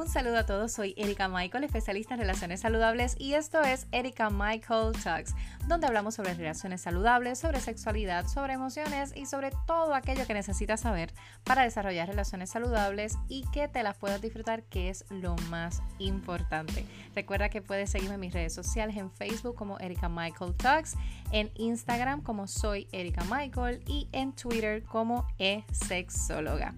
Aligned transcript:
Un 0.00 0.08
saludo 0.08 0.38
a 0.38 0.46
todos, 0.46 0.72
soy 0.72 0.94
Erika 0.96 1.28
Michael, 1.28 1.64
especialista 1.64 2.14
en 2.14 2.20
relaciones 2.20 2.60
saludables 2.60 3.16
y 3.18 3.34
esto 3.34 3.60
es 3.60 3.86
Erika 3.92 4.30
Michael 4.30 4.92
Talks, 5.04 5.34
donde 5.68 5.86
hablamos 5.86 6.14
sobre 6.14 6.32
relaciones 6.32 6.80
saludables, 6.80 7.38
sobre 7.38 7.60
sexualidad, 7.60 8.26
sobre 8.26 8.54
emociones 8.54 9.12
y 9.14 9.26
sobre 9.26 9.50
todo 9.66 9.94
aquello 9.94 10.26
que 10.26 10.32
necesitas 10.32 10.80
saber 10.80 11.12
para 11.44 11.64
desarrollar 11.64 12.08
relaciones 12.08 12.48
saludables 12.48 13.18
y 13.28 13.44
que 13.52 13.68
te 13.68 13.82
las 13.82 13.98
puedas 13.98 14.22
disfrutar, 14.22 14.62
que 14.62 14.88
es 14.88 15.04
lo 15.10 15.36
más 15.50 15.82
importante. 15.98 16.86
Recuerda 17.14 17.50
que 17.50 17.60
puedes 17.60 17.90
seguirme 17.90 18.14
en 18.14 18.20
mis 18.20 18.32
redes 18.32 18.54
sociales 18.54 18.96
en 18.96 19.10
Facebook 19.10 19.54
como 19.54 19.78
Erika 19.80 20.08
Michael 20.08 20.54
Talks, 20.54 20.96
en 21.30 21.50
Instagram 21.56 22.22
como 22.22 22.46
soy 22.46 22.88
Erika 22.90 23.22
Michael 23.24 23.82
y 23.86 24.08
en 24.12 24.32
Twitter 24.32 24.82
como 24.82 25.26
e-sexóloga. 25.38 26.74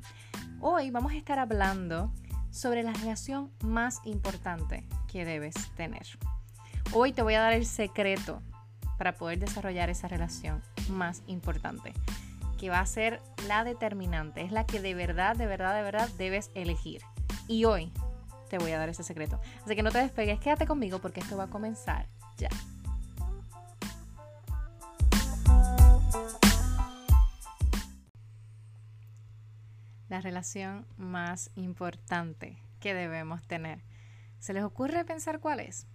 Hoy 0.60 0.90
vamos 0.90 1.12
a 1.12 1.16
estar 1.16 1.38
hablando 1.38 2.12
sobre 2.52 2.84
la 2.84 2.92
relación 2.92 3.50
más 3.64 4.00
importante 4.04 4.86
que 5.10 5.24
debes 5.24 5.54
tener. 5.74 6.06
Hoy 6.92 7.12
te 7.12 7.22
voy 7.22 7.34
a 7.34 7.40
dar 7.40 7.54
el 7.54 7.66
secreto 7.66 8.40
para 8.98 9.16
poder 9.16 9.40
desarrollar 9.40 9.90
esa 9.90 10.06
relación 10.06 10.62
más 10.90 11.22
importante, 11.26 11.92
que 12.58 12.70
va 12.70 12.78
a 12.78 12.86
ser 12.86 13.20
la 13.48 13.64
determinante, 13.64 14.42
es 14.42 14.52
la 14.52 14.66
que 14.66 14.80
de 14.80 14.94
verdad, 14.94 15.34
de 15.34 15.46
verdad, 15.46 15.74
de 15.74 15.82
verdad 15.82 16.08
debes 16.18 16.50
elegir. 16.54 17.00
Y 17.48 17.64
hoy 17.64 17.90
te 18.48 18.58
voy 18.58 18.72
a 18.72 18.78
dar 18.78 18.90
ese 18.90 19.02
secreto. 19.02 19.40
Así 19.64 19.74
que 19.74 19.82
no 19.82 19.90
te 19.90 19.98
despegues, 19.98 20.38
quédate 20.38 20.66
conmigo 20.66 21.00
porque 21.00 21.20
esto 21.20 21.36
va 21.36 21.44
a 21.44 21.50
comenzar 21.50 22.06
ya. 22.36 22.50
La 30.12 30.20
relación 30.20 30.86
más 30.98 31.50
importante 31.54 32.58
que 32.80 32.92
debemos 32.92 33.42
tener. 33.44 33.82
¿Se 34.40 34.52
les 34.52 34.62
ocurre 34.62 35.06
pensar 35.06 35.40
cuál 35.40 35.60
es? 35.60 35.86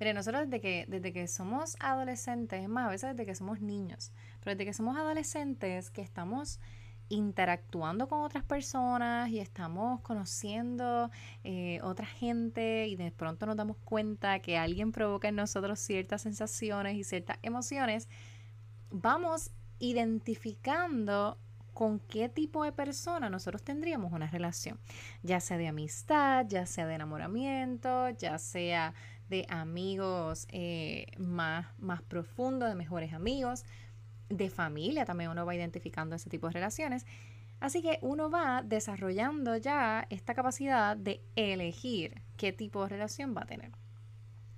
Mire, 0.00 0.12
nosotros 0.12 0.42
desde 0.42 0.60
que, 0.60 0.86
desde 0.88 1.12
que 1.12 1.28
somos 1.28 1.76
adolescentes, 1.78 2.68
más 2.68 2.88
a 2.88 2.90
veces 2.90 3.10
desde 3.10 3.26
que 3.26 3.34
somos 3.36 3.60
niños, 3.60 4.10
pero 4.40 4.56
desde 4.56 4.64
que 4.64 4.72
somos 4.72 4.96
adolescentes 4.96 5.90
que 5.90 6.02
estamos 6.02 6.58
interactuando 7.08 8.08
con 8.08 8.22
otras 8.22 8.42
personas 8.42 9.30
y 9.30 9.38
estamos 9.38 10.00
conociendo 10.00 11.12
eh, 11.44 11.78
otra 11.84 12.06
gente 12.06 12.88
y 12.88 12.96
de 12.96 13.12
pronto 13.12 13.46
nos 13.46 13.54
damos 13.54 13.76
cuenta 13.84 14.40
que 14.40 14.58
alguien 14.58 14.90
provoca 14.90 15.28
en 15.28 15.36
nosotros 15.36 15.78
ciertas 15.78 16.22
sensaciones 16.22 16.96
y 16.96 17.04
ciertas 17.04 17.38
emociones, 17.42 18.08
vamos 18.90 19.52
identificando 19.78 21.38
con 21.74 21.98
qué 21.98 22.28
tipo 22.28 22.64
de 22.64 22.72
persona 22.72 23.28
nosotros 23.28 23.62
tendríamos 23.62 24.12
una 24.12 24.28
relación, 24.28 24.78
ya 25.22 25.40
sea 25.40 25.58
de 25.58 25.68
amistad, 25.68 26.46
ya 26.48 26.64
sea 26.64 26.86
de 26.86 26.94
enamoramiento, 26.94 28.08
ya 28.10 28.38
sea 28.38 28.94
de 29.28 29.46
amigos 29.48 30.46
eh, 30.50 31.06
más, 31.18 31.66
más 31.78 32.02
profundos, 32.02 32.68
de 32.68 32.74
mejores 32.74 33.12
amigos, 33.12 33.64
de 34.28 34.48
familia 34.48 35.04
también 35.04 35.30
uno 35.30 35.44
va 35.44 35.54
identificando 35.54 36.16
ese 36.16 36.30
tipo 36.30 36.46
de 36.46 36.54
relaciones. 36.54 37.04
Así 37.60 37.82
que 37.82 37.98
uno 38.02 38.30
va 38.30 38.62
desarrollando 38.62 39.56
ya 39.56 40.06
esta 40.10 40.34
capacidad 40.34 40.96
de 40.96 41.22
elegir 41.36 42.20
qué 42.36 42.52
tipo 42.52 42.82
de 42.82 42.90
relación 42.90 43.34
va 43.36 43.42
a 43.42 43.46
tener. 43.46 43.72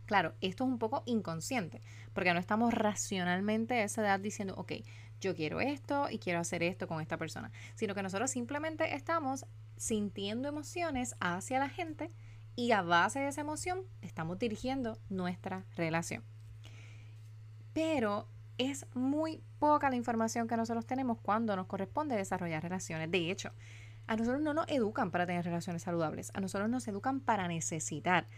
Claro, 0.06 0.34
esto 0.40 0.64
es 0.64 0.70
un 0.70 0.78
poco 0.78 1.02
inconsciente, 1.04 1.82
porque 2.12 2.32
no 2.32 2.40
estamos 2.40 2.72
racionalmente 2.72 3.74
a 3.74 3.84
esa 3.84 4.02
edad 4.02 4.20
diciendo, 4.20 4.54
ok, 4.56 4.72
yo 5.20 5.34
quiero 5.34 5.60
esto 5.60 6.08
y 6.10 6.18
quiero 6.18 6.38
hacer 6.38 6.62
esto 6.62 6.86
con 6.86 7.00
esta 7.00 7.16
persona, 7.16 7.50
sino 7.74 7.94
que 7.94 8.02
nosotros 8.02 8.30
simplemente 8.30 8.94
estamos 8.94 9.46
sintiendo 9.76 10.48
emociones 10.48 11.16
hacia 11.20 11.58
la 11.58 11.69
gente 11.69 12.10
y 12.54 12.72
a 12.72 12.82
base 12.82 13.20
de 13.20 13.28
esa 13.28 13.41
emoción 13.42 13.82
estamos 14.00 14.38
dirigiendo 14.38 14.98
nuestra 15.08 15.64
relación. 15.76 16.22
Pero 17.72 18.28
es 18.58 18.86
muy 18.94 19.42
poca 19.58 19.91
la 19.91 19.97
información 19.97 20.48
que 20.48 20.56
nosotros 20.56 20.86
tenemos 20.86 21.19
cuando 21.20 21.56
nos 21.56 21.66
corresponde 21.66 22.16
desarrollar 22.16 22.62
relaciones. 22.62 23.10
De 23.10 23.31
hecho, 23.31 23.52
a 24.06 24.16
nosotros 24.16 24.41
no 24.41 24.54
nos 24.54 24.69
educan 24.69 25.10
para 25.10 25.26
tener 25.26 25.44
relaciones 25.44 25.82
saludables, 25.82 26.31
a 26.34 26.41
nosotros 26.41 26.70
nos 26.70 26.86
educan 26.88 27.20
para 27.20 27.48
necesitar, 27.48 28.28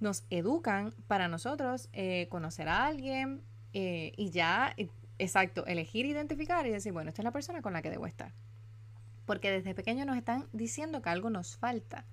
nos 0.00 0.24
educan 0.30 0.94
para 1.06 1.28
nosotros 1.28 1.88
eh, 1.92 2.28
conocer 2.30 2.68
a 2.68 2.86
alguien 2.86 3.42
eh, 3.72 4.12
y 4.16 4.30
ya 4.30 4.74
exacto, 5.18 5.66
elegir, 5.66 6.06
identificar 6.06 6.66
y 6.66 6.70
decir, 6.70 6.92
bueno, 6.92 7.10
esta 7.10 7.22
es 7.22 7.24
la 7.24 7.32
persona 7.32 7.62
con 7.62 7.72
la 7.72 7.82
que 7.82 7.90
debo 7.90 8.06
estar. 8.06 8.32
Porque 9.26 9.50
desde 9.50 9.74
pequeño 9.74 10.04
nos 10.04 10.16
están 10.16 10.48
diciendo 10.52 11.02
que 11.02 11.10
algo 11.10 11.28
nos 11.30 11.56
falta. 11.56 12.06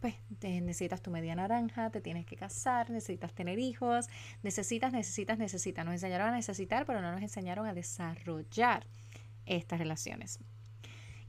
Pues 0.00 0.14
necesitas 0.40 1.02
tu 1.02 1.10
media 1.10 1.34
naranja, 1.34 1.90
te 1.90 2.00
tienes 2.00 2.26
que 2.26 2.36
casar, 2.36 2.90
necesitas 2.90 3.34
tener 3.34 3.58
hijos, 3.58 4.08
necesitas, 4.42 4.92
necesitas, 4.92 5.38
necesitas. 5.38 5.84
Nos 5.84 5.94
enseñaron 5.94 6.28
a 6.28 6.32
necesitar, 6.32 6.86
pero 6.86 7.00
no 7.00 7.12
nos 7.12 7.22
enseñaron 7.22 7.66
a 7.66 7.74
desarrollar 7.74 8.86
estas 9.46 9.78
relaciones. 9.78 10.38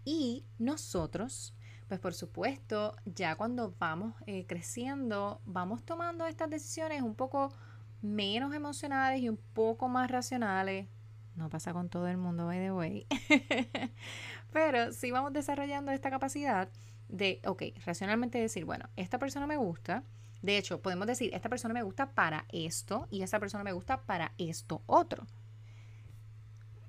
Y 0.05 0.45
nosotros, 0.57 1.53
pues 1.91 1.99
por 1.99 2.13
supuesto, 2.13 2.95
ya 3.03 3.35
cuando 3.35 3.75
vamos 3.77 4.13
eh, 4.25 4.45
creciendo, 4.47 5.41
vamos 5.43 5.83
tomando 5.83 6.25
estas 6.25 6.49
decisiones 6.49 7.01
un 7.01 7.15
poco 7.15 7.51
menos 8.01 8.55
emocionales 8.55 9.21
y 9.21 9.27
un 9.27 9.35
poco 9.35 9.89
más 9.89 10.09
racionales, 10.09 10.87
no 11.35 11.49
pasa 11.49 11.73
con 11.73 11.89
todo 11.89 12.07
el 12.07 12.15
mundo, 12.15 12.45
by 12.45 12.59
the 12.59 12.71
way. 12.71 13.07
Pero 14.53 14.93
sí 14.93 15.11
vamos 15.11 15.33
desarrollando 15.33 15.91
esta 15.91 16.09
capacidad 16.09 16.69
de, 17.09 17.41
ok, 17.45 17.63
racionalmente 17.85 18.37
decir, 18.37 18.63
bueno, 18.63 18.85
esta 18.95 19.19
persona 19.19 19.45
me 19.45 19.57
gusta. 19.57 20.05
De 20.41 20.57
hecho, 20.57 20.81
podemos 20.81 21.07
decir, 21.07 21.35
esta 21.35 21.49
persona 21.49 21.73
me 21.73 21.83
gusta 21.83 22.13
para 22.13 22.45
esto 22.53 23.09
y 23.11 23.21
esta 23.21 23.37
persona 23.37 23.65
me 23.65 23.73
gusta 23.73 24.03
para 24.03 24.31
esto 24.37 24.81
otro. 24.85 25.27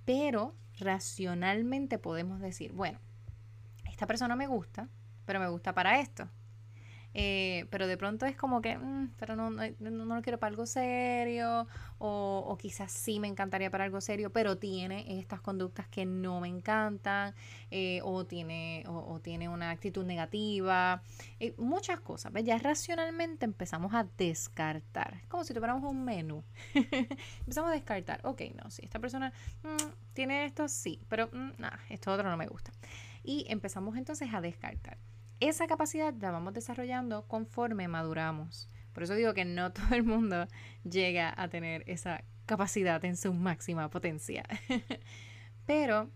Pero 0.04 0.54
racionalmente 0.78 1.98
podemos 1.98 2.38
decir, 2.38 2.72
bueno, 2.72 3.00
esta 4.02 4.08
persona 4.08 4.34
me 4.34 4.48
gusta, 4.48 4.88
pero 5.24 5.38
me 5.38 5.48
gusta 5.48 5.72
para 5.72 6.00
esto. 6.00 6.28
Eh, 7.14 7.66
pero 7.70 7.86
de 7.86 7.96
pronto 7.96 8.26
es 8.26 8.36
como 8.36 8.60
que, 8.60 8.76
mm, 8.76 9.12
pero 9.16 9.36
no, 9.36 9.50
no, 9.50 9.60
no, 9.78 10.16
lo 10.16 10.22
quiero 10.22 10.40
para 10.40 10.50
algo 10.50 10.66
serio, 10.66 11.68
o, 11.98 12.58
quizás 12.60 12.90
sí 12.90 13.20
me 13.20 13.28
encantaría 13.28 13.70
para 13.70 13.84
algo 13.84 14.00
serio, 14.00 14.32
pero 14.32 14.58
tiene 14.58 15.20
estas 15.20 15.40
conductas 15.40 15.86
que 15.86 16.04
no 16.04 16.40
me 16.40 16.48
encantan, 16.48 17.32
eh, 17.70 18.00
o, 18.02 18.24
tiene, 18.26 18.82
o, 18.88 19.20
tiene 19.20 19.48
una 19.48 19.70
actitud 19.70 20.04
negativa, 20.04 21.02
eh, 21.38 21.54
muchas 21.58 22.00
cosas. 22.00 22.32
Ya 22.42 22.58
racionalmente 22.58 23.44
empezamos 23.44 23.94
a 23.94 24.08
descartar, 24.18 25.14
es 25.22 25.28
como 25.28 25.44
si 25.44 25.54
tuviéramos 25.54 25.88
un 25.88 26.04
menú. 26.04 26.42
empezamos 26.74 27.70
a 27.70 27.74
descartar, 27.74 28.20
ok, 28.24 28.40
no, 28.60 28.68
si 28.68 28.84
esta 28.84 28.98
persona 28.98 29.32
mm, 29.62 30.12
tiene 30.12 30.44
esto, 30.44 30.66
sí, 30.66 30.98
pero 31.08 31.28
mm, 31.32 31.52
nada, 31.58 31.78
esto 31.88 32.10
otro 32.10 32.28
no 32.28 32.36
me 32.36 32.48
gusta. 32.48 32.72
Y 33.22 33.46
empezamos 33.48 33.96
entonces 33.96 34.28
a 34.32 34.40
descartar. 34.40 34.98
Esa 35.40 35.66
capacidad 35.66 36.14
la 36.14 36.30
vamos 36.30 36.54
desarrollando 36.54 37.26
conforme 37.26 37.88
maduramos. 37.88 38.68
Por 38.92 39.02
eso 39.02 39.14
digo 39.14 39.34
que 39.34 39.44
no 39.44 39.72
todo 39.72 39.94
el 39.94 40.04
mundo 40.04 40.46
llega 40.84 41.32
a 41.36 41.48
tener 41.48 41.84
esa 41.86 42.24
capacidad 42.46 43.04
en 43.04 43.16
su 43.16 43.32
máxima 43.32 43.90
potencia. 43.90 44.44
Pero 45.66 46.10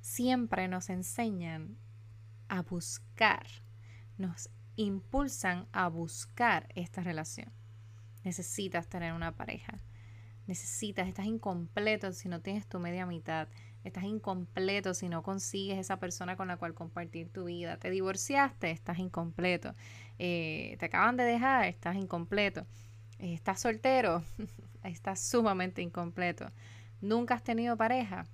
siempre 0.00 0.68
nos 0.68 0.90
enseñan 0.90 1.76
a 2.48 2.62
buscar, 2.62 3.46
nos 4.16 4.50
impulsan 4.76 5.66
a 5.72 5.88
buscar 5.88 6.68
esta 6.74 7.02
relación. 7.02 7.52
Necesitas 8.24 8.88
tener 8.88 9.12
una 9.12 9.36
pareja. 9.36 9.80
Necesitas, 10.46 11.08
estás 11.08 11.26
incompleto 11.26 12.12
si 12.12 12.28
no 12.28 12.40
tienes 12.40 12.66
tu 12.66 12.78
media 12.78 13.04
mitad. 13.04 13.48
Estás 13.84 14.04
incompleto 14.04 14.92
si 14.92 15.08
no 15.08 15.22
consigues 15.22 15.78
esa 15.78 15.98
persona 15.98 16.36
con 16.36 16.48
la 16.48 16.56
cual 16.56 16.74
compartir 16.74 17.30
tu 17.30 17.44
vida. 17.44 17.76
Te 17.78 17.90
divorciaste, 17.90 18.70
estás 18.70 18.98
incompleto. 18.98 19.74
Eh, 20.18 20.76
te 20.78 20.86
acaban 20.86 21.16
de 21.16 21.24
dejar, 21.24 21.64
estás 21.64 21.96
incompleto. 21.96 22.66
Eh, 23.18 23.34
estás 23.34 23.60
soltero, 23.60 24.22
estás 24.82 25.20
sumamente 25.20 25.82
incompleto. 25.82 26.50
Nunca 27.00 27.34
has 27.34 27.44
tenido 27.44 27.76
pareja, 27.76 28.26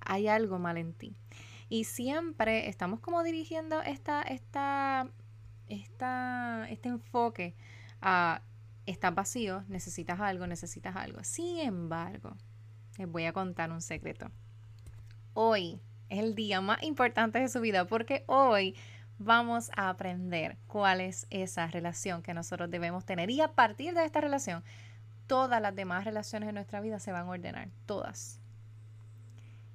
hay 0.00 0.28
algo 0.28 0.58
mal 0.58 0.76
en 0.76 0.92
ti. 0.92 1.16
Y 1.68 1.84
siempre 1.84 2.68
estamos 2.68 3.00
como 3.00 3.22
dirigiendo 3.22 3.80
esta, 3.82 4.22
esta, 4.22 5.08
esta, 5.68 6.68
este 6.68 6.88
enfoque 6.88 7.54
a 8.02 8.42
estás 8.86 9.14
vacío, 9.14 9.64
necesitas 9.68 10.20
algo, 10.20 10.46
necesitas 10.46 10.94
algo. 10.96 11.24
Sin 11.24 11.58
embargo, 11.58 12.36
les 12.98 13.10
voy 13.10 13.24
a 13.24 13.32
contar 13.32 13.72
un 13.72 13.80
secreto 13.80 14.30
hoy 15.34 15.80
es 16.08 16.20
el 16.20 16.34
día 16.34 16.60
más 16.60 16.82
importante 16.82 17.38
de 17.38 17.48
su 17.48 17.60
vida 17.60 17.86
porque 17.86 18.24
hoy 18.26 18.74
vamos 19.18 19.70
a 19.76 19.90
aprender 19.90 20.56
cuál 20.66 21.00
es 21.00 21.26
esa 21.30 21.66
relación 21.66 22.22
que 22.22 22.34
nosotros 22.34 22.70
debemos 22.70 23.04
tener. 23.04 23.30
Y 23.30 23.40
a 23.40 23.52
partir 23.52 23.94
de 23.94 24.04
esta 24.04 24.20
relación, 24.20 24.64
todas 25.26 25.60
las 25.60 25.74
demás 25.74 26.04
relaciones 26.04 26.46
de 26.46 26.52
nuestra 26.52 26.80
vida 26.80 26.98
se 26.98 27.12
van 27.12 27.26
a 27.26 27.30
ordenar, 27.30 27.68
todas. 27.86 28.40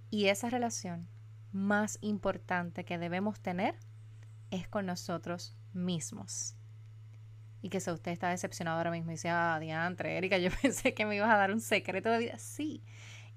Y 0.09 0.27
esa 0.27 0.50
relación 0.50 1.07
más 1.51 1.97
importante 2.01 2.85
que 2.85 2.97
debemos 2.97 3.39
tener 3.39 3.75
es 4.51 4.67
con 4.67 4.85
nosotros 4.85 5.56
mismos. 5.73 6.56
Y 7.61 7.69
que 7.69 7.79
si 7.79 7.91
usted 7.91 8.11
está 8.11 8.29
decepcionado 8.29 8.77
ahora 8.77 8.91
mismo 8.91 9.11
y 9.11 9.15
dice, 9.15 9.29
ah, 9.29 9.57
diantre, 9.59 10.17
Erika, 10.17 10.38
yo 10.38 10.50
pensé 10.61 10.94
que 10.94 11.06
me 11.06 11.15
ibas 11.15 11.29
a 11.29 11.38
dar 11.38 11.51
un 11.51 11.61
secreto 11.61 12.09
de 12.09 12.19
vida. 12.19 12.39
Sí, 12.39 12.83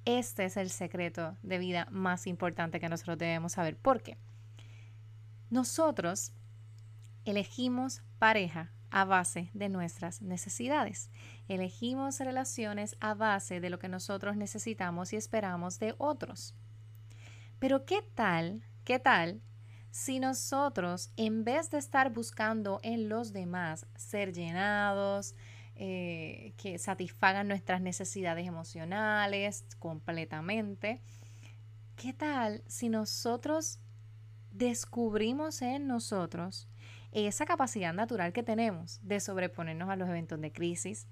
este 0.04 0.44
es 0.44 0.56
el 0.56 0.70
secreto 0.70 1.37
de 1.43 1.58
vida 1.58 1.87
más 1.90 2.26
importante 2.26 2.81
que 2.81 2.88
nosotros 2.88 3.19
debemos 3.19 3.52
saber. 3.52 3.76
¿Por 3.76 4.02
qué? 4.02 4.16
Nosotros 5.50 6.32
elegimos 7.25 8.02
pareja 8.19 8.72
a 8.90 9.04
base 9.04 9.50
de 9.54 9.69
nuestras 9.69 10.22
necesidades. 10.22 11.10
Elegimos 11.49 12.20
relaciones 12.20 12.96
a 13.00 13.14
base 13.14 13.60
de 13.60 13.70
lo 13.70 13.78
que 13.78 13.88
nosotros 13.88 14.37
necesitamos 14.37 15.12
y 15.12 15.16
esperamos 15.16 15.78
de 15.78 15.94
otros. 15.99 16.55
Pero 17.58 17.84
¿qué 17.84 18.02
tal? 18.14 18.62
¿Qué 18.84 18.98
tal 18.98 19.40
si 19.93 20.20
nosotros, 20.20 21.10
en 21.16 21.44
vez 21.44 21.70
de 21.70 21.78
estar 21.78 22.12
buscando 22.12 22.81
en 22.82 23.10
los 23.10 23.32
demás 23.32 23.87
ser 23.94 24.32
llenados, 24.32 25.34
eh, 25.76 26.52
que 26.56 26.78
satisfagan 26.78 27.48
nuestras 27.48 27.80
necesidades 27.80 28.46
emocionales 28.46 29.64
completamente, 29.78 31.00
¿qué 31.96 32.12
tal 32.12 32.62
si 32.66 32.88
nosotros 32.88 33.78
descubrimos 34.50 35.62
en 35.62 35.86
nosotros 35.86 36.69
esa 37.12 37.46
capacidad 37.46 37.92
natural 37.92 38.32
que 38.32 38.42
tenemos 38.42 39.00
de 39.02 39.20
sobreponernos 39.20 39.88
a 39.90 39.96
los 39.96 40.08
eventos 40.08 40.40
de 40.40 40.52
crisis, 40.52 41.06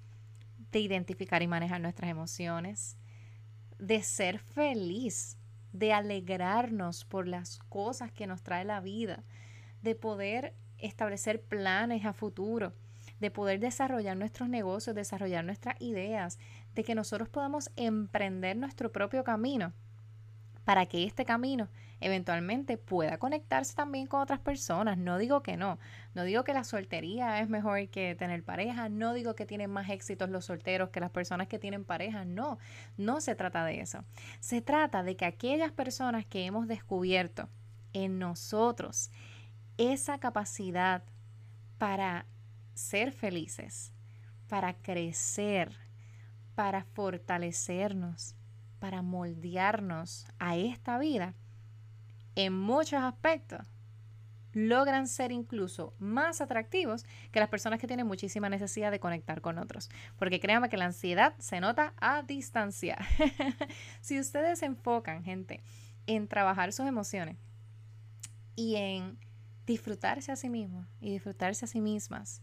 de 0.71 0.79
identificar 0.79 1.41
y 1.41 1.47
manejar 1.47 1.81
nuestras 1.81 2.09
emociones, 2.09 2.97
de 3.77 4.01
ser 4.03 4.39
feliz 4.39 5.37
de 5.73 5.93
alegrarnos 5.93 7.05
por 7.05 7.27
las 7.27 7.59
cosas 7.69 8.11
que 8.11 8.27
nos 8.27 8.41
trae 8.41 8.65
la 8.65 8.81
vida, 8.81 9.23
de 9.81 9.95
poder 9.95 10.53
establecer 10.77 11.41
planes 11.41 12.05
a 12.05 12.13
futuro, 12.13 12.73
de 13.21 13.31
poder 13.31 13.59
desarrollar 13.59 14.17
nuestros 14.17 14.49
negocios, 14.49 14.95
desarrollar 14.95 15.45
nuestras 15.45 15.79
ideas, 15.79 16.39
de 16.75 16.83
que 16.83 16.95
nosotros 16.95 17.29
podamos 17.29 17.71
emprender 17.75 18.57
nuestro 18.57 18.91
propio 18.91 19.23
camino 19.23 19.73
para 20.65 20.85
que 20.85 21.03
este 21.03 21.25
camino 21.25 21.69
eventualmente 21.99 22.77
pueda 22.77 23.17
conectarse 23.17 23.75
también 23.75 24.07
con 24.07 24.21
otras 24.21 24.39
personas. 24.39 24.97
No 24.97 25.17
digo 25.17 25.43
que 25.43 25.55
no, 25.55 25.79
no 26.15 26.23
digo 26.23 26.43
que 26.43 26.53
la 26.53 26.63
soltería 26.63 27.39
es 27.39 27.49
mejor 27.49 27.89
que 27.89 28.15
tener 28.15 28.43
pareja, 28.43 28.89
no 28.89 29.13
digo 29.13 29.35
que 29.35 29.45
tienen 29.45 29.69
más 29.69 29.89
éxitos 29.89 30.29
los 30.29 30.45
solteros 30.45 30.89
que 30.89 30.99
las 30.99 31.11
personas 31.11 31.47
que 31.47 31.59
tienen 31.59 31.85
pareja, 31.85 32.25
no, 32.25 32.57
no 32.97 33.21
se 33.21 33.35
trata 33.35 33.65
de 33.65 33.81
eso. 33.81 34.03
Se 34.39 34.61
trata 34.61 35.03
de 35.03 35.15
que 35.15 35.25
aquellas 35.25 35.71
personas 35.71 36.25
que 36.25 36.45
hemos 36.45 36.67
descubierto 36.67 37.49
en 37.93 38.17
nosotros 38.17 39.11
esa 39.77 40.19
capacidad 40.19 41.03
para 41.77 42.25
ser 42.81 43.11
felices, 43.11 43.93
para 44.47 44.73
crecer, 44.73 45.71
para 46.55 46.83
fortalecernos, 46.83 48.35
para 48.79 49.01
moldearnos 49.01 50.25
a 50.39 50.57
esta 50.57 50.97
vida, 50.97 51.35
en 52.35 52.53
muchos 52.57 53.01
aspectos 53.01 53.67
logran 54.53 55.07
ser 55.07 55.31
incluso 55.31 55.93
más 55.97 56.41
atractivos 56.41 57.05
que 57.31 57.39
las 57.39 57.47
personas 57.47 57.79
que 57.79 57.87
tienen 57.87 58.07
muchísima 58.07 58.49
necesidad 58.49 58.91
de 58.91 58.99
conectar 58.99 59.39
con 59.39 59.57
otros. 59.57 59.89
Porque 60.17 60.39
créanme 60.39 60.67
que 60.67 60.75
la 60.75 60.85
ansiedad 60.85 61.35
se 61.37 61.61
nota 61.61 61.93
a 61.97 62.23
distancia. 62.23 62.97
si 64.01 64.19
ustedes 64.19 64.59
se 64.59 64.65
enfocan, 64.65 65.23
gente, 65.23 65.61
en 66.07 66.27
trabajar 66.27 66.73
sus 66.73 66.85
emociones 66.85 67.37
y 68.55 68.75
en 68.75 69.17
disfrutarse 69.65 70.31
a 70.31 70.35
sí 70.35 70.49
mismos 70.49 70.85
y 70.99 71.11
disfrutarse 71.11 71.63
a 71.63 71.67
sí 71.67 71.79
mismas, 71.79 72.41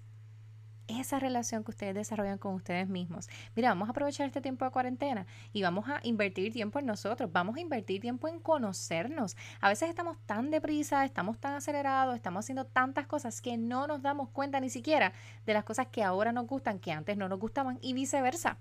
esa 0.89 1.19
relación 1.19 1.63
que 1.65 1.71
ustedes 1.71 1.95
desarrollan 1.95 2.39
con 2.39 2.55
ustedes 2.55 2.89
mismos. 2.89 3.29
Mira, 3.55 3.69
vamos 3.69 3.89
a 3.89 3.93
aprovechar 3.93 4.27
este 4.27 4.41
tiempo 4.41 4.65
de 4.65 4.71
cuarentena 4.71 5.27
y 5.53 5.63
vamos 5.63 5.89
a 5.89 6.01
invertir 6.03 6.53
tiempo 6.53 6.79
en 6.79 6.87
nosotros, 6.87 7.31
vamos 7.33 7.57
a 7.57 7.61
invertir 7.61 8.01
tiempo 8.01 8.29
en 8.29 8.41
conocernos. 8.41 9.37
A 9.61 9.69
veces 9.69 9.89
estamos 9.89 10.19
tan 10.27 10.51
deprisa, 10.51 11.05
estamos 11.05 11.39
tan 11.39 11.55
acelerados, 11.55 12.17
estamos 12.17 12.45
haciendo 12.45 12.65
tantas 12.65 13.07
cosas 13.07 13.41
que 13.41 13.57
no 13.57 13.87
nos 13.87 14.03
damos 14.03 14.31
cuenta 14.31 14.61
ni 14.61 14.71
siquiera 14.71 15.13
de 15.47 15.55
las 15.55 15.65
cosas 15.65 15.87
que 15.89 16.03
ahora 16.03 16.33
nos 16.33 16.47
gustan, 16.47 16.79
que 16.79 16.93
antes 16.93 17.17
no 17.17 17.29
nos 17.29 17.39
gustaban 17.39 17.79
y 17.83 17.93
viceversa. 17.93 18.59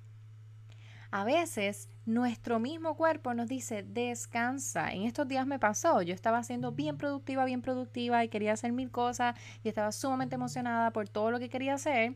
A 1.11 1.23
veces 1.23 1.89
nuestro 2.05 2.59
mismo 2.59 2.95
cuerpo 2.95 3.33
nos 3.33 3.47
dice 3.47 3.83
descansa. 3.83 4.91
En 4.91 5.03
estos 5.03 5.27
días 5.27 5.47
me 5.47 5.59
pasó, 5.59 6.01
yo 6.01 6.13
estaba 6.13 6.43
siendo 6.43 6.71
bien 6.71 6.97
productiva, 6.97 7.45
bien 7.45 7.61
productiva 7.61 8.23
y 8.23 8.29
quería 8.29 8.53
hacer 8.53 8.73
mil 8.73 8.91
cosas 8.91 9.35
y 9.63 9.69
estaba 9.69 9.91
sumamente 9.91 10.35
emocionada 10.35 10.91
por 10.91 11.07
todo 11.07 11.31
lo 11.31 11.39
que 11.39 11.49
quería 11.49 11.75
hacer 11.75 12.15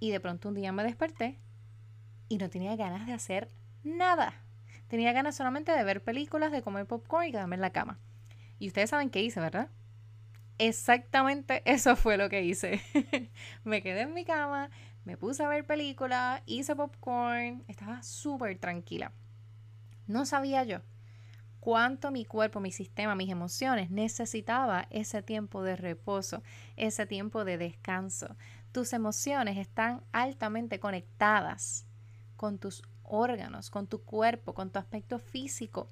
y 0.00 0.10
de 0.10 0.20
pronto 0.20 0.48
un 0.48 0.54
día 0.54 0.72
me 0.72 0.84
desperté 0.84 1.38
y 2.28 2.38
no 2.38 2.48
tenía 2.50 2.76
ganas 2.76 3.06
de 3.06 3.14
hacer 3.14 3.48
nada. 3.82 4.34
Tenía 4.86 5.12
ganas 5.12 5.36
solamente 5.36 5.72
de 5.72 5.84
ver 5.84 6.02
películas, 6.02 6.52
de 6.52 6.62
comer 6.62 6.86
popcorn 6.86 7.26
y 7.26 7.32
quedarme 7.32 7.56
en 7.56 7.62
la 7.62 7.70
cama. 7.70 7.98
Y 8.58 8.68
ustedes 8.68 8.90
saben 8.90 9.10
qué 9.10 9.22
hice, 9.22 9.40
¿verdad? 9.40 9.70
Exactamente 10.58 11.62
eso 11.64 11.94
fue 11.94 12.16
lo 12.16 12.28
que 12.28 12.42
hice. 12.42 12.80
me 13.64 13.82
quedé 13.82 14.02
en 14.02 14.14
mi 14.14 14.24
cama, 14.24 14.70
me 15.08 15.16
puse 15.16 15.42
a 15.42 15.48
ver 15.48 15.64
películas, 15.64 16.42
hice 16.44 16.76
popcorn, 16.76 17.64
estaba 17.66 18.02
súper 18.02 18.58
tranquila. 18.58 19.10
No 20.06 20.26
sabía 20.26 20.64
yo 20.64 20.82
cuánto 21.60 22.10
mi 22.10 22.26
cuerpo, 22.26 22.60
mi 22.60 22.70
sistema, 22.70 23.14
mis 23.14 23.30
emociones 23.30 23.90
necesitaba 23.90 24.86
ese 24.90 25.22
tiempo 25.22 25.62
de 25.62 25.76
reposo, 25.76 26.42
ese 26.76 27.06
tiempo 27.06 27.46
de 27.46 27.56
descanso. 27.56 28.36
Tus 28.70 28.92
emociones 28.92 29.56
están 29.56 30.02
altamente 30.12 30.78
conectadas 30.78 31.86
con 32.36 32.58
tus 32.58 32.82
órganos, 33.02 33.70
con 33.70 33.86
tu 33.86 34.02
cuerpo, 34.02 34.52
con 34.52 34.68
tu 34.68 34.78
aspecto 34.78 35.18
físico. 35.18 35.88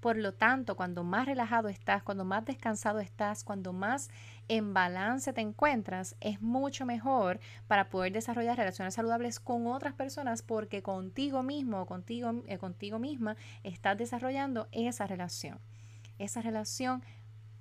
Por 0.00 0.16
lo 0.16 0.32
tanto, 0.32 0.76
cuando 0.76 1.02
más 1.02 1.26
relajado 1.26 1.68
estás, 1.68 2.02
cuando 2.02 2.24
más 2.24 2.44
descansado 2.44 3.00
estás, 3.00 3.42
cuando 3.42 3.72
más 3.72 4.10
en 4.46 4.72
balance 4.72 5.32
te 5.32 5.40
encuentras, 5.40 6.16
es 6.20 6.40
mucho 6.40 6.86
mejor 6.86 7.40
para 7.66 7.90
poder 7.90 8.12
desarrollar 8.12 8.56
relaciones 8.56 8.94
saludables 8.94 9.40
con 9.40 9.66
otras 9.66 9.94
personas 9.94 10.42
porque 10.42 10.82
contigo 10.82 11.42
mismo 11.42 11.82
o 11.82 11.86
contigo, 11.86 12.42
eh, 12.46 12.58
contigo 12.58 12.98
misma 12.98 13.36
estás 13.64 13.98
desarrollando 13.98 14.68
esa 14.72 15.06
relación. 15.06 15.58
Esa 16.18 16.42
relación 16.42 17.02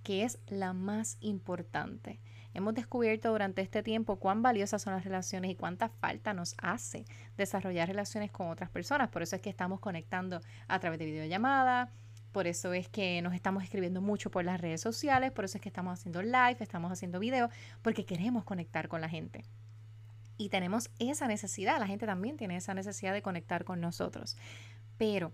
que 0.03 0.23
es 0.23 0.39
la 0.47 0.73
más 0.73 1.17
importante. 1.19 2.19
Hemos 2.53 2.73
descubierto 2.73 3.29
durante 3.29 3.61
este 3.61 3.83
tiempo 3.83 4.15
cuán 4.15 4.41
valiosas 4.41 4.81
son 4.81 4.93
las 4.93 5.03
relaciones 5.03 5.51
y 5.51 5.55
cuánta 5.55 5.89
falta 5.89 6.33
nos 6.33 6.55
hace 6.57 7.05
desarrollar 7.35 7.87
relaciones 7.87 8.31
con 8.31 8.49
otras 8.49 8.69
personas. 8.69 9.09
Por 9.09 9.21
eso 9.21 9.35
es 9.35 9.41
que 9.41 9.49
estamos 9.49 9.79
conectando 9.79 10.41
a 10.67 10.79
través 10.79 10.97
de 10.97 11.05
videollamada, 11.05 11.91
por 12.37 12.45
eso 12.45 12.71
es 12.71 12.87
que 12.87 13.19
nos 13.23 13.33
estamos 13.33 13.63
escribiendo 13.63 13.99
mucho 13.99 14.29
por 14.29 14.45
las 14.45 14.61
redes 14.61 14.79
sociales, 14.79 15.31
por 15.31 15.45
eso 15.45 15.57
es 15.57 15.61
que 15.63 15.69
estamos 15.69 15.97
haciendo 15.97 16.21
live, 16.21 16.57
estamos 16.59 16.91
haciendo 16.91 17.19
video, 17.19 17.49
porque 17.81 18.05
queremos 18.05 18.43
conectar 18.43 18.87
con 18.89 19.01
la 19.01 19.09
gente. 19.09 19.43
Y 20.37 20.49
tenemos 20.49 20.91
esa 20.99 21.27
necesidad, 21.27 21.79
la 21.79 21.87
gente 21.87 22.05
también 22.05 22.37
tiene 22.37 22.55
esa 22.55 22.75
necesidad 22.75 23.11
de 23.13 23.23
conectar 23.23 23.63
con 23.63 23.81
nosotros. 23.81 24.37
Pero 24.99 25.31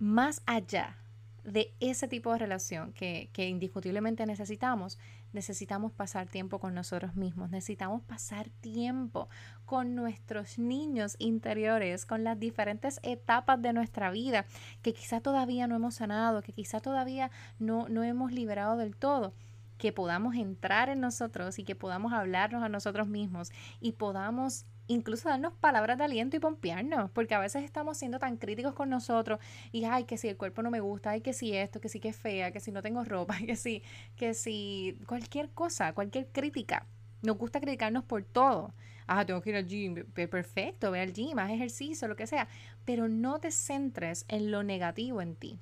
más 0.00 0.42
allá 0.46 0.96
de 1.44 1.72
ese 1.78 2.08
tipo 2.08 2.32
de 2.32 2.40
relación 2.40 2.92
que, 2.92 3.30
que, 3.32 3.46
indiscutiblemente 3.46 4.26
necesitamos, 4.26 4.98
necesitamos 5.32 5.92
pasar 5.92 6.28
tiempo 6.28 6.58
con 6.58 6.74
nosotros 6.74 7.16
mismos, 7.16 7.50
necesitamos 7.50 8.02
pasar 8.02 8.48
tiempo 8.60 9.28
con 9.64 9.94
nuestros 9.94 10.58
niños 10.58 11.16
interiores, 11.18 12.06
con 12.06 12.24
las 12.24 12.38
diferentes 12.38 13.00
etapas 13.02 13.60
de 13.60 13.72
nuestra 13.72 14.10
vida 14.10 14.46
que 14.82 14.94
quizá 14.94 15.20
todavía 15.20 15.66
no 15.66 15.76
hemos 15.76 15.96
sanado, 15.96 16.42
que 16.42 16.52
quizá 16.52 16.80
todavía 16.80 17.30
no, 17.58 17.88
no 17.88 18.02
hemos 18.02 18.32
liberado 18.32 18.76
del 18.76 18.96
todo 18.96 19.34
que 19.78 19.92
podamos 19.92 20.34
entrar 20.34 20.88
en 20.88 21.00
nosotros 21.00 21.58
y 21.58 21.64
que 21.64 21.76
podamos 21.76 22.12
hablarnos 22.12 22.62
a 22.62 22.68
nosotros 22.68 23.08
mismos 23.08 23.52
y 23.80 23.92
podamos 23.92 24.66
incluso 24.88 25.28
darnos 25.28 25.52
palabras 25.54 25.98
de 25.98 26.04
aliento 26.04 26.36
y 26.36 26.40
pompearnos, 26.40 27.10
porque 27.12 27.34
a 27.34 27.38
veces 27.38 27.62
estamos 27.62 27.96
siendo 27.98 28.18
tan 28.18 28.36
críticos 28.36 28.74
con 28.74 28.90
nosotros 28.90 29.38
y, 29.70 29.84
ay, 29.84 30.04
que 30.04 30.18
si 30.18 30.28
el 30.28 30.36
cuerpo 30.36 30.62
no 30.62 30.70
me 30.70 30.80
gusta, 30.80 31.10
ay, 31.10 31.20
que 31.20 31.32
si 31.32 31.54
esto, 31.54 31.80
que 31.80 31.88
si 31.88 32.00
que 32.00 32.08
es 32.08 32.16
fea, 32.16 32.50
que 32.50 32.60
si 32.60 32.72
no 32.72 32.82
tengo 32.82 33.04
ropa, 33.04 33.36
que 33.46 33.54
si, 33.54 33.82
que 34.16 34.34
si 34.34 34.98
cualquier 35.06 35.50
cosa, 35.50 35.92
cualquier 35.92 36.26
crítica. 36.28 36.86
Nos 37.22 37.36
gusta 37.36 37.60
criticarnos 37.60 38.04
por 38.04 38.24
todo. 38.24 38.72
Ah, 39.06 39.24
tengo 39.24 39.40
que 39.40 39.50
ir 39.50 39.56
al 39.56 39.66
gym. 39.66 40.04
Perfecto, 40.12 40.90
ve 40.90 41.00
al 41.00 41.12
gym, 41.12 41.38
haz 41.38 41.50
ejercicio, 41.50 42.08
lo 42.08 42.16
que 42.16 42.26
sea. 42.26 42.48
Pero 42.84 43.08
no 43.08 43.38
te 43.40 43.50
centres 43.50 44.24
en 44.28 44.50
lo 44.50 44.62
negativo 44.62 45.20
en 45.20 45.34
ti, 45.34 45.58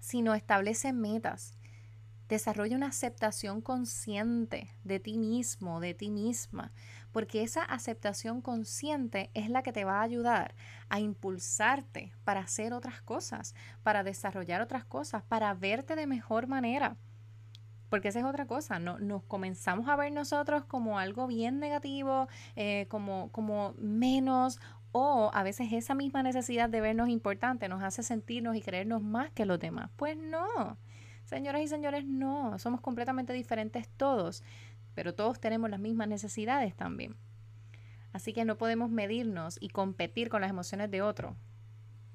sino 0.00 0.34
establece 0.34 0.92
metas. 0.92 1.57
Desarrolla 2.28 2.76
una 2.76 2.88
aceptación 2.88 3.60
consciente 3.60 4.70
de 4.84 5.00
ti 5.00 5.18
mismo, 5.18 5.80
de 5.80 5.94
ti 5.94 6.10
misma 6.10 6.72
porque 7.12 7.42
esa 7.42 7.62
aceptación 7.62 8.40
consciente 8.40 9.30
es 9.34 9.50
la 9.50 9.62
que 9.62 9.72
te 9.72 9.84
va 9.84 10.00
a 10.00 10.02
ayudar 10.02 10.54
a 10.88 11.00
impulsarte 11.00 12.12
para 12.24 12.40
hacer 12.40 12.72
otras 12.72 13.02
cosas, 13.02 13.54
para 13.82 14.02
desarrollar 14.04 14.60
otras 14.60 14.84
cosas, 14.84 15.22
para 15.24 15.54
verte 15.54 15.96
de 15.96 16.06
mejor 16.06 16.46
manera. 16.46 16.96
Porque 17.88 18.08
esa 18.08 18.18
es 18.18 18.24
otra 18.26 18.46
cosa, 18.46 18.78
no, 18.78 18.98
nos 18.98 19.22
comenzamos 19.24 19.88
a 19.88 19.96
ver 19.96 20.12
nosotros 20.12 20.64
como 20.64 20.98
algo 20.98 21.26
bien 21.26 21.58
negativo, 21.58 22.28
eh, 22.54 22.86
como, 22.90 23.32
como 23.32 23.74
menos, 23.78 24.60
o 24.92 25.30
a 25.32 25.42
veces 25.42 25.72
esa 25.72 25.94
misma 25.94 26.22
necesidad 26.22 26.68
de 26.68 26.80
vernos 26.80 27.08
importante 27.08 27.68
nos 27.68 27.82
hace 27.82 28.02
sentirnos 28.02 28.56
y 28.56 28.62
creernos 28.62 29.02
más 29.02 29.30
que 29.30 29.46
los 29.46 29.58
demás. 29.58 29.90
Pues 29.96 30.18
no, 30.18 30.76
señoras 31.28 31.62
y 31.62 31.68
señores, 31.68 32.04
no, 32.06 32.58
somos 32.58 32.80
completamente 32.80 33.32
diferentes 33.32 33.88
todos, 33.88 34.42
pero 34.94 35.14
todos 35.14 35.38
tenemos 35.38 35.68
las 35.68 35.78
mismas 35.78 36.08
necesidades 36.08 36.74
también. 36.74 37.16
Así 38.12 38.32
que 38.32 38.46
no 38.46 38.56
podemos 38.56 38.90
medirnos 38.90 39.58
y 39.60 39.68
competir 39.68 40.30
con 40.30 40.40
las 40.40 40.50
emociones 40.50 40.90
de 40.90 41.02
otro, 41.02 41.36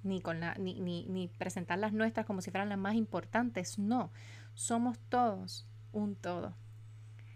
ni, 0.02 0.20
con 0.20 0.40
la, 0.40 0.56
ni, 0.56 0.80
ni, 0.82 1.06
ni 1.06 1.28
presentar 1.28 1.78
las 1.78 1.94
nuestras 1.94 2.26
como 2.26 2.42
si 2.42 2.50
fueran 2.50 2.70
las 2.70 2.80
más 2.80 2.96
importantes, 2.96 3.78
no 3.78 4.12
somos 4.56 4.98
todos 5.10 5.68
un 5.92 6.16
todo. 6.16 6.56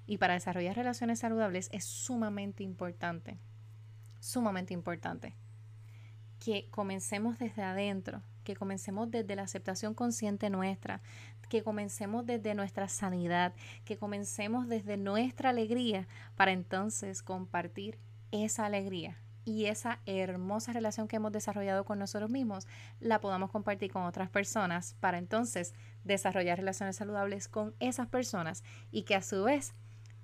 Y 0.07 0.17
para 0.17 0.33
desarrollar 0.33 0.75
relaciones 0.75 1.19
saludables 1.19 1.69
es 1.71 1.85
sumamente 1.85 2.63
importante, 2.63 3.37
sumamente 4.19 4.73
importante 4.73 5.35
que 6.39 6.69
comencemos 6.69 7.37
desde 7.39 7.63
adentro, 7.63 8.21
que 8.47 8.55
comencemos 8.55 9.11
desde 9.11 9.35
la 9.35 9.41
aceptación 9.41 9.93
consciente 9.93 10.49
nuestra, 10.49 11.01
que 11.49 11.63
comencemos 11.63 12.25
desde 12.25 12.55
nuestra 12.55 12.87
sanidad, 12.87 13.53
que 13.83 13.97
comencemos 13.97 14.69
desde 14.69 14.95
nuestra 14.95 15.49
alegría 15.49 16.07
para 16.37 16.53
entonces 16.53 17.21
compartir 17.21 17.97
esa 18.31 18.65
alegría 18.65 19.17
y 19.43 19.65
esa 19.65 19.99
hermosa 20.05 20.71
relación 20.71 21.09
que 21.09 21.17
hemos 21.17 21.33
desarrollado 21.33 21.83
con 21.83 21.99
nosotros 21.99 22.29
mismos 22.29 22.67
la 23.01 23.19
podamos 23.19 23.51
compartir 23.51 23.91
con 23.91 24.03
otras 24.03 24.29
personas 24.29 24.95
para 25.01 25.17
entonces 25.17 25.73
desarrollar 26.05 26.57
relaciones 26.57 26.95
saludables 26.95 27.49
con 27.49 27.75
esas 27.81 28.07
personas 28.07 28.63
y 28.91 29.03
que 29.03 29.15
a 29.15 29.21
su 29.21 29.43
vez 29.43 29.73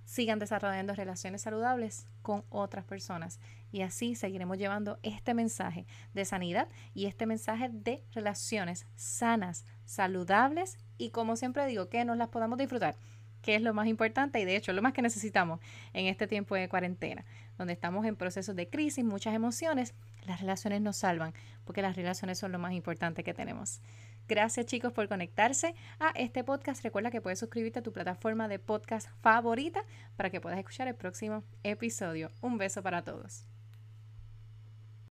sigan 0.06 0.40
desarrollando 0.40 0.96
relaciones 0.96 1.42
saludables 1.42 2.08
con 2.22 2.46
otras 2.50 2.86
personas. 2.86 3.42
Y 3.74 3.82
así 3.82 4.14
seguiremos 4.14 4.60
llevando 4.60 5.00
este 5.02 5.34
mensaje 5.34 5.88
de 6.14 6.26
sanidad 6.26 6.70
y 6.94 7.08
este 7.08 7.26
mensaje 7.26 7.70
de 7.74 8.04
relaciones 8.14 8.86
sanas, 8.96 9.66
saludables 9.84 10.78
y 11.00 11.10
como 11.10 11.36
siempre 11.36 11.66
digo, 11.66 11.90
que 11.90 12.06
nos 12.06 12.16
las 12.16 12.30
podamos 12.30 12.60
disfrutar 12.60 12.96
que 13.42 13.56
es 13.56 13.62
lo 13.62 13.74
más 13.74 13.88
importante 13.88 14.40
y 14.40 14.46
de 14.46 14.56
hecho 14.56 14.72
lo 14.72 14.82
más 14.82 14.94
que 14.94 15.02
necesitamos 15.02 15.60
en 15.92 16.06
este 16.06 16.28
tiempo 16.28 16.56
de 16.56 16.70
cuarentena, 16.70 17.26
donde 17.58 17.74
estamos 17.74 18.06
en 18.06 18.16
procesos 18.16 18.56
de 18.56 18.70
crisis, 18.70 19.04
muchas 19.04 19.36
emociones, 19.36 19.96
las 20.26 20.40
relaciones 20.40 20.80
nos 20.80 20.96
salvan, 20.96 21.34
porque 21.66 21.82
las 21.82 21.98
relaciones 21.98 22.40
son 22.40 22.54
lo 22.54 22.60
más 22.60 22.72
importante 22.72 23.24
que 23.24 23.34
tenemos. 23.34 23.82
Gracias 24.30 24.66
chicos 24.68 24.94
por 24.94 25.10
conectarse 25.10 25.76
a 26.00 26.12
este 26.16 26.46
podcast. 26.46 26.84
Recuerda 26.84 27.12
que 27.12 27.20
puedes 27.20 27.40
suscribirte 27.40 27.80
a 27.80 27.84
tu 27.84 27.92
plataforma 27.92 28.48
de 28.48 28.60
podcast 28.60 29.10
favorita 29.22 29.84
para 30.16 30.30
que 30.30 30.40
puedas 30.40 30.58
escuchar 30.58 30.88
el 30.88 30.96
próximo 30.96 31.44
episodio. 31.64 32.32
Un 32.40 32.58
beso 32.58 32.82
para 32.82 33.02
todos. 33.02 33.53